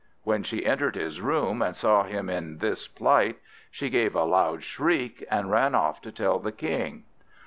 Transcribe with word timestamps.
When 0.23 0.41
she 0.41 0.65
entered 0.65 0.95
his 0.95 1.21
room, 1.21 1.61
and 1.61 1.75
saw 1.75 2.01
him 2.05 2.27
in 2.27 2.57
this 2.57 2.87
plight, 2.87 3.37
she 3.69 3.91
gave 3.91 4.15
a 4.15 4.23
loud 4.23 4.63
shriek, 4.63 5.23
and 5.29 5.51
ran 5.51 5.75
off 5.75 6.01
to 6.01 6.11
tell 6.11 6.39
the 6.39 6.51
King. 6.51 7.03